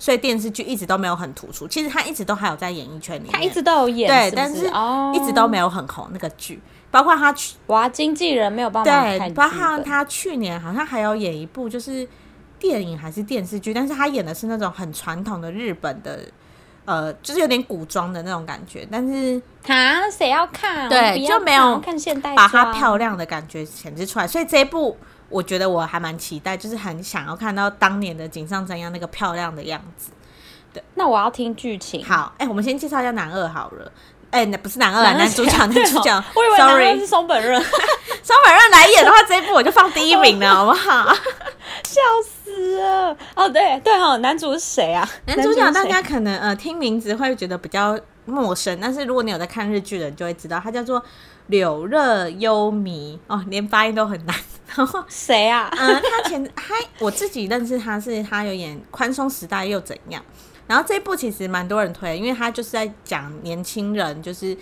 [0.00, 1.68] 所以电视剧一直都没有很突出。
[1.68, 4.66] 其实他一直都还有在演艺圈里面，他一直都有演，对，但是
[5.14, 6.60] 一直都没有很红那个剧，
[6.90, 12.08] 包括他去哇，经纪人没有办法对，包括他去年好像还有演一部就是。
[12.60, 16.20] 电影还是电视剧，但是他演的是那种很传统的日本的，
[16.84, 18.86] 呃，就是有点古装的那种感觉。
[18.90, 20.86] 但是啊，谁要看？
[20.86, 24.28] 对，就没有看现代，把它漂亮的感觉显示出来。
[24.28, 24.94] 所以这一部，
[25.30, 30.10] 我觉得我还蛮期待，就是很想要看到当年的井上真央那个漂亮的样子。
[30.74, 32.04] 对，那我要听剧情。
[32.04, 33.90] 好，哎、欸，我们先介绍一下男二好了。
[34.30, 36.22] 哎、欸，那不是男二，男主角，男主角。
[36.36, 37.60] 我以为男二是松本润，
[38.22, 41.12] 松本润来演的话，这一部我就放第一名了， 好不好？
[41.82, 43.16] 笑死了！
[43.34, 45.08] 哦，对对哦，男主是谁啊？
[45.26, 51.02] 男主角大家可能呃听名字会觉得比较陌生，但是如果你有在看日剧的，你就会知道他叫做
[51.50, 54.34] 柳热幽弥哦，连发音都很难。
[54.74, 55.68] 然后谁啊？
[55.76, 60.22] 嗯，他前他我自己认识他是他有演《宽松时代又怎样》。
[60.68, 64.56] 然后这一部其实蛮多人推，因为他就是在讲年轻人，就是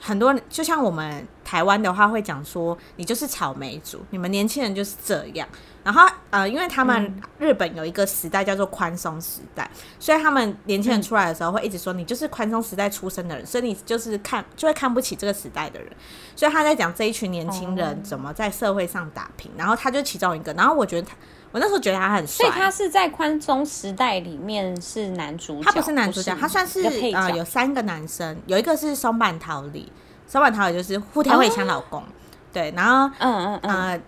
[0.00, 5.46] 很多就像我们台湾的话会讲说，你就是草莓族，你们年轻人就是这样。
[5.82, 15.90] 然后呃，因为他们日本有一个时代叫做宽松时代，嗯、所以他们年轻人出来的时候会一直说，你就是宽松时代出生的人，所以你就是看就会看不起这个时代的人。
[16.36, 20.52] 所以他在讲这一群年轻人怎么在社会上打拼，然后他就其中一个。
[20.52, 21.14] 然后我觉得他，
[21.50, 22.46] 我那时候觉得他很帅。
[22.46, 26.82] 所以他是在宽松时代里面是男主角，他不是男主角，他算是
[27.14, 29.90] 呃有三个男生，有一个是松坂桃李，
[30.26, 32.04] 松坂桃李就是户田惠梨香老公，哦、
[32.52, 33.74] 对，然后嗯嗯嗯。
[33.74, 34.00] 呃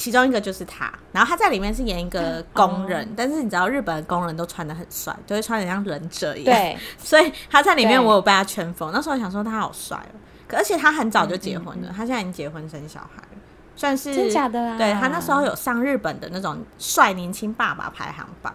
[0.00, 8.90] 其中一个就是他，然后他在里面是演一个工人，嗯、但是你知道日本的工人都穿的很帅，都会穿的像忍者一样，对， 所以他在里面我有被他圈粉。
[8.94, 10.16] 那时候我想说他好帅哦，
[10.48, 11.94] 可而且他很早就结婚了，嗯嗯嗯。
[11.94, 13.38] 他现在已经结婚生小孩了，
[13.76, 14.78] 算是真假的啊？
[14.78, 18.54] 对，他那时候有上日本的那种帅年轻爸爸排行榜。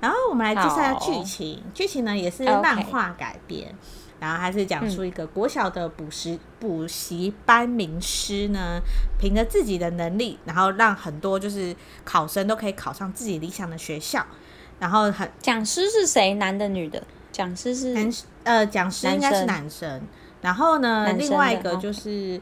[0.00, 3.72] 然后我们来介绍下剧情，剧好情呢也是漫画改编。
[4.24, 8.80] 然后还是讲述一个国小的补习补习班名师呢，
[9.18, 14.24] 凭着自己的能力，然后让很多就是考生都可以考上自己理想的学校。
[14.80, 16.34] 然后很讲师是谁？
[16.34, 17.02] 男的女的？
[17.30, 18.10] 讲师是男
[18.44, 19.88] 呃，讲师应该是男生。
[19.88, 20.02] 男生
[20.40, 22.40] 然后呢，另外一个就是，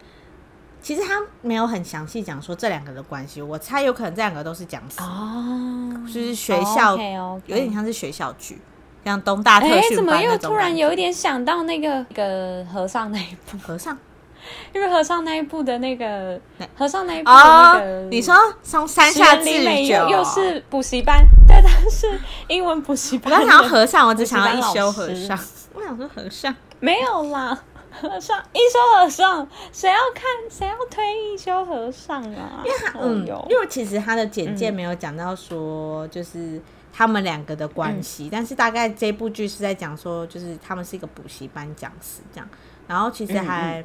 [0.81, 3.43] 其实他没有很详细讲说这两个的关系。
[3.43, 8.59] 我猜有可能这两个都是讲师哦，就是学校、哦、okay, okay 有点像是学校剧。
[9.05, 13.59] 像东大特训班怎么又突然有一点想到那个那个和尚那一部？
[13.59, 13.99] 和尚，
[14.73, 16.41] 因为和尚那一部的那个
[16.77, 19.45] 和尚那一部的那个，你说从山下智
[19.87, 22.07] 久又是补习班，对，但是
[22.47, 23.33] 英文补习班。
[23.33, 25.39] 我想要和尚，我只想要一休和尚。
[25.75, 27.59] 我想说和尚没有啦，
[27.91, 30.25] 和尚一休和尚，谁要看？
[30.49, 32.63] 谁要推一休和尚啊？
[32.65, 36.63] 因为他嗯，因为其实他的简介没有讲到说就是。
[36.93, 42.47] 他们两个的关系，嗯、但是大概这部剧是在讲说，就是他们是一个补习班讲师这样，
[42.87, 43.83] 然后其实还，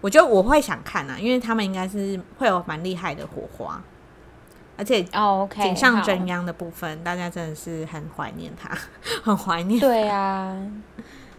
[0.00, 3.78] 我觉得我会想看啊，因为他们应该是会有蛮厉害的火花，
[4.78, 8.74] 而且哦，井上真央的部分，大家真的是很怀念他，
[9.22, 9.78] 很怀念。
[9.78, 10.56] 对啊，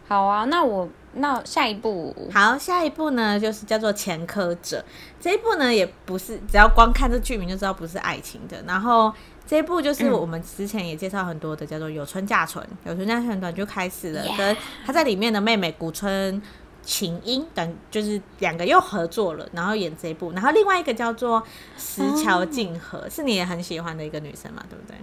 [0.07, 4.85] 好啊，那我那下一部，好，下一部呢就是叫做《前科者》，
[5.19, 9.11] 这一部呢也不是，只要光看这剧名就知道不是爱情的，然后。
[9.47, 16.41] 这一部就是我们之前也介绍很多的，叫做有村架纯《有村架纯》，有村架纯就开始了跟他在里面的妹妹古村
[16.83, 20.31] 琴音等，就是两个又合作了，然后演这一部。
[20.33, 21.41] 然后另外一个叫做
[21.77, 23.11] 石桥静河，oh.
[23.11, 24.97] 是你也很喜欢的一个女生嘛，对不对？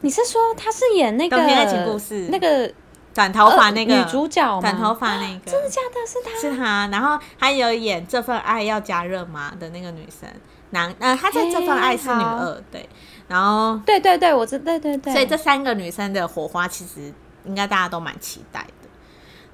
[0.00, 2.72] 你是说她是演那个《冬天爱情故事》那个
[3.12, 4.60] 短头发那个、呃、女主角吗？
[4.62, 6.06] 短头发那个，真的假的？
[6.06, 6.40] 是她？
[6.40, 6.88] 是她。
[6.90, 10.26] 然后还有演这份爱要加热吗的那个女生，
[10.70, 12.88] 男呃，她在这份爱是女二对。
[13.28, 17.12] 然后，对对对，我知对对对，所以这三个女生的火花其实
[17.44, 18.88] 应该大家都蛮期待的。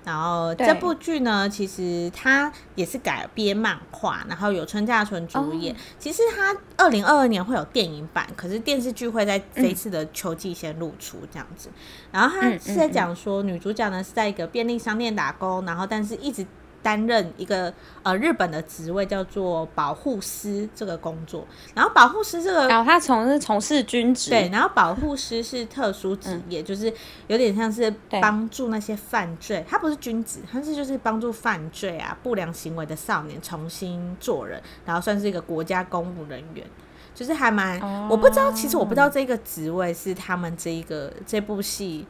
[0.05, 5.75] 然后这部剧呢，其实它也是改编漫画，然后有春架纯主演。
[5.99, 11.69] 其实它二零二二年会有电影版，可是电视剧会在这一次的秋季先露出这样子。
[12.13, 16.47] 然后它是在讲说，女主角呢是在一个便利商店打工，然后但是一直。
[16.85, 17.73] 担任一个
[18.03, 26.93] 呃日本的职位叫做保护师这个工作，然后保护师这个，然后他从事从事军职，对，然后保护师是特殊职业，嗯、就是
[27.29, 36.67] 有点像是帮助那些犯罪，他不是军职，他是就是帮助犯罪啊不良行为的少年重新做人，然后算是一个国家公务人员，
[37.15, 42.07] 就是还蛮，哦、我不知道，其实我不知道这个职位是他们这一个这部戏。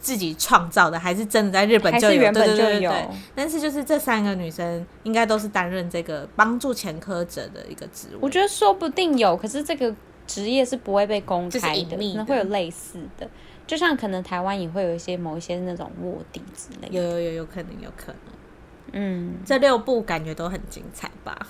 [0.00, 8.18] 自己创造的还是真的在日本就有，原本就有，对对对对，但是就是这三个女生应该都是担任这个帮助前科者的一个职务。
[8.22, 9.94] 我觉得说不定有，可是这个
[10.26, 13.28] 职业是不会被公开的，可能会有类似的，
[13.66, 16.94] 就像可能台湾也会有一些某一些那种卧底之类的。
[16.94, 18.32] 有有有有可能有可能，
[18.92, 21.46] 嗯，这六部感觉都很精彩吧。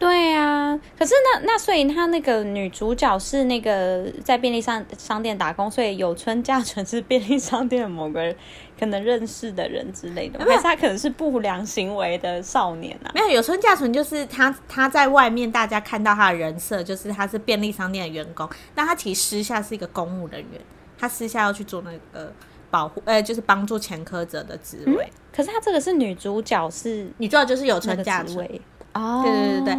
[0.00, 8.34] 对呀、啊，可是那那所以他那个女主角是那个在便利商商店打工，所以有村架纯是便利商店某个人
[8.78, 13.12] 可能认识的人之类的，还是他可能是不良行为的少年啊？
[13.14, 20.58] 没有，有村架纯就是他他在外面大家看到他的人设就是他是便利商店的员工，但他其实私下是一个公务人员，
[20.98, 22.32] 他私下要去做那个
[22.70, 25.12] 保护呃就是帮助前科者的职位、嗯。
[25.36, 28.48] 可是他这个是女主角是女主角就是有村架纯。
[28.92, 29.76] 哦，对对对对，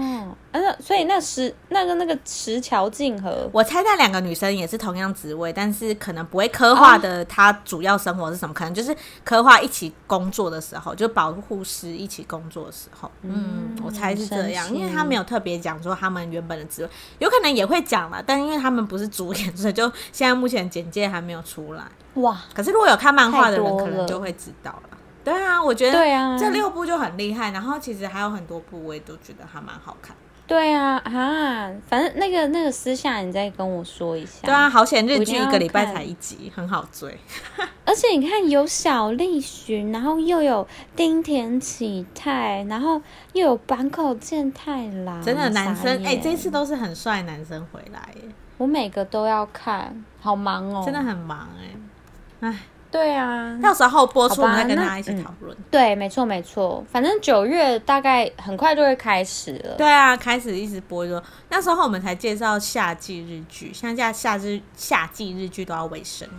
[0.53, 8.53] 呃，所以那石那个那个石桥静和，我猜那两个女生也是同样职位，但是可能不会刻画的，她主要生活是什么？
[8.53, 13.11] 可能就是刻画一起工作的时候，就保护师一起工作的时候。
[13.23, 16.89] 嗯，我猜是这样，因为他没有特别讲说他们原本的职位，
[17.19, 21.83] 有可能也会讲了，但因为他们不是主演，所以就现在目前简介还没有出来。
[22.15, 24.90] 哇，可是如果有看漫画的人，可能就会知道了。
[25.23, 27.51] 对啊，我觉得对啊，这六部就很厉害。
[27.51, 30.15] 然后其实还有很多部我也都觉得还蛮好看。
[30.47, 34.39] 对啊，啊，反正那个那个私下你再跟我说一下。
[34.43, 37.17] 对啊，好险日剧一个礼拜才一集，很好追。
[37.85, 43.01] 而且你看，有小栗旬，然后又有丁田启太，然后
[43.31, 48.23] 又有坂口健太郎，真的男生哎、欸，这次都是很帅男生回来耶。
[48.57, 52.59] 我每个都要看，好忙哦，真的很忙哎，哎。
[52.91, 55.55] 对啊，到时候播出，我们再跟大家一起讨论。
[55.57, 55.63] 嗯。
[55.71, 59.75] 对，没错没错，反正九月大概很快就会开始了。
[59.77, 66.33] 对啊，开始一直播就那时候我们才介绍夏季日剧，现在夏日夏季日剧都要尾声了。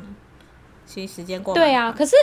[0.84, 1.54] 其实时间过。
[1.54, 2.14] 对啊，可是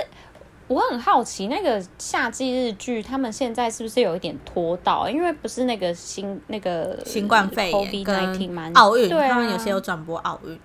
[0.67, 5.09] 我很好奇，那个夏季日剧他们现在是不是有一点拖到？
[5.09, 10.59] 因为不是那个新那个新冠肺炎跟奥运，对啊，他们有些有转播奥运。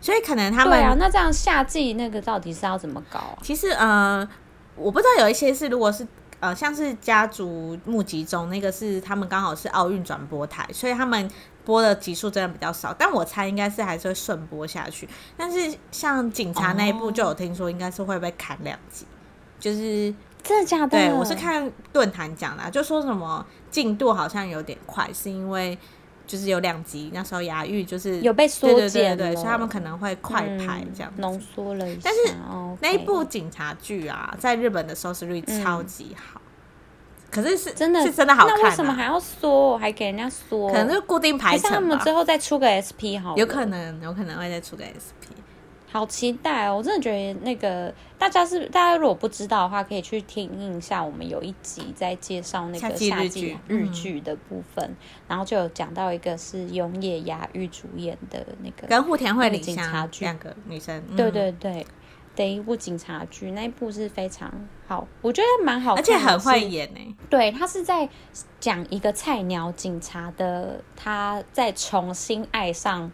[0.00, 3.38] 所以可能他们对啊，那这样夏季那个到底是要怎么搞啊？
[3.42, 4.26] 其实呃，
[4.74, 6.06] 我不知道有一些是，如果是
[6.40, 11.30] 呃，像是家族募集中那个是他们刚好是奥运转播台，所以他们
[11.66, 12.94] 播的集数真的比较少。
[12.98, 15.06] 但我猜应该是还是会顺播下去。
[15.36, 19.12] 但是像警察那一部就有听说应该是会被砍两集，哦、
[19.60, 20.88] 就是真的假的？
[20.88, 25.78] 对，我是看论坛讲的，就说什么进度好像有点快，是因为。
[26.30, 32.02] 就是有两集，那时候牙玉就是有被缩减，对对对，所以他们可能会快拍这样浓缩了一下。
[32.04, 32.32] 但是
[32.80, 36.40] 那一部警察剧啊，在日本的收视率超级好，
[37.32, 38.56] 可是是真的是真的好看。
[38.56, 39.76] 那为什么还要缩？
[39.76, 40.68] 还给人家缩？
[40.68, 41.74] 可能就是固定排程吧。
[41.74, 45.34] 他们之后再出个 SP 好，有可能有可能会再出个 SP。
[45.92, 46.76] 好期待哦！
[46.76, 51.02] 我真的觉得那个大家是大家如果不知道的话，可以去听一下。
[51.02, 61.02] 我们有一集在介绍那个夏季日剧的部分，嗯、然后就有讲到一个是永野芽郁主演的那个跟户田惠梨警察剧，两个女生。
[61.08, 61.84] 嗯、对对对，
[62.36, 64.48] 的一部警察剧，那一部是非常
[64.86, 67.16] 好，我觉得蛮好看，而且很会演呢。
[67.28, 68.08] 对，他是在
[68.60, 73.10] 讲一个菜鸟警察的，他在重新爱上。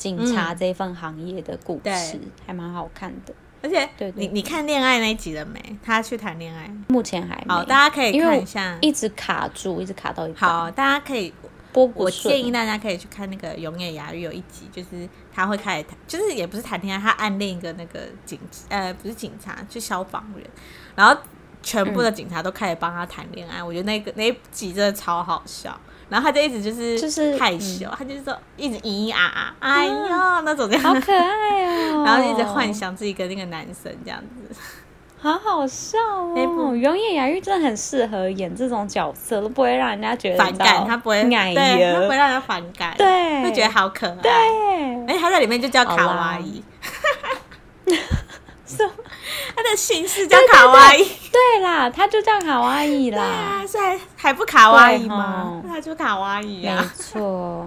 [0.00, 5.60] 警察这份行业的故事还蛮好看的，而且你你看恋爱那一集了没？
[5.84, 7.52] 他去谈恋爱，目前还没。
[7.52, 10.50] 好，大家可以看一下，一直卡住，一直卡到一半。
[10.50, 11.30] 好，大家可以
[11.70, 11.84] 播。
[11.94, 18.40] 我建议大家可以去看那个永野芽郁有一集，就是他会开始谈，就是也不是谈恋爱，他暗恋一个那个警，
[18.70, 20.50] 呃，不是警察，是消防员，
[20.96, 21.14] 然后
[21.62, 23.62] 全部的警察都开始帮他谈恋爱。
[23.62, 25.78] 我觉得那个那一集真的超好笑。
[26.10, 29.94] 然后他就一直就是就是害羞，他就是说一直咿咿啊啊，哎呦
[30.42, 32.02] 那种这样，好可爱哦。
[32.04, 34.56] 然后一直幻想自己跟那个男生这样子，
[35.22, 36.74] 好好笑哦。
[36.74, 44.16] 永野雅玉真的很适合演这种角色，都不会让人家觉得反感，他不会，对，他不会让人家反感，对，会觉得好可爱。
[44.20, 44.32] 对，
[45.06, 46.62] 而且他在里面就叫卡哇伊。
[49.54, 53.18] 他的姓氏叫卡哇伊，对啦，他就叫卡哇伊啦。
[53.18, 55.62] 对啊，现在还不卡哇伊吗？
[55.66, 56.80] 他就卡哇伊啊。
[56.82, 57.66] 没错，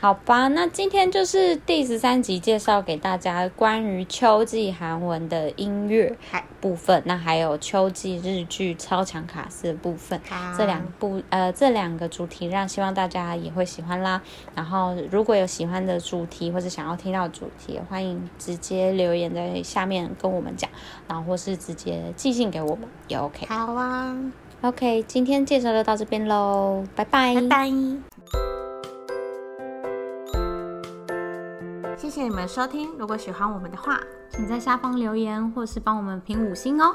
[0.00, 6.16] 好吧，那今天就是第十三集介绍给大家关于秋季韩文的音乐
[6.60, 10.20] 部分，那还有秋季日剧超强卡司的部分，
[10.56, 14.22] 这两部呃这两个主题，让希望大家也会喜欢啦。
[14.54, 20.70] 然后如果有喜欢的主题或者想要听到主题，欢迎直接留言在下面跟我们讲，
[21.08, 23.46] 然后或是直接寄信给我们也 OK。
[23.46, 24.16] 好啊
[24.62, 28.57] ，OK，今天介绍就到这边喽，拜拜，拜拜。
[31.98, 33.98] 谢谢你们收听，如果喜欢我们的话，
[34.30, 36.94] 请在下方留言或是帮我们评五星哦。